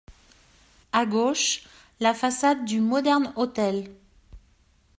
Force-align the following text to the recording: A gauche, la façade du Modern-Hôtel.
A 0.93 1.05
gauche, 1.05 1.61
la 1.99 2.15
façade 2.15 2.65
du 2.65 2.81
Modern-Hôtel. 2.81 3.91